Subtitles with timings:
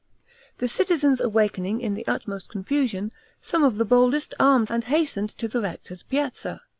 [0.57, 5.47] The citizens awaking in the utmost confusion, some of the boldest armed and hastened to
[5.47, 6.61] the rector's piazza.